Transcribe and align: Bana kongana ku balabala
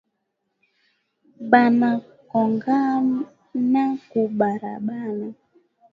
Bana 1.51 1.89
kongana 2.29 3.83
ku 4.09 4.19
balabala 4.37 5.27